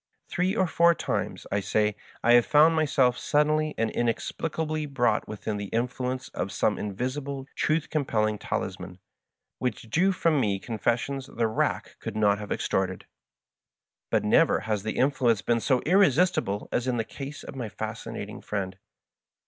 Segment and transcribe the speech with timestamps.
[0.29, 5.57] Three or four times, I say, have I found myself suddenly and inexplicably brought within
[5.57, 8.97] the influence of some inyisible truth compelling talisman^
[9.59, 13.05] which drew from me confessions the rack could not have extorted;
[14.09, 18.41] but never has the influence been so irresistible as in the case of my Fascinating
[18.41, 18.79] Friend.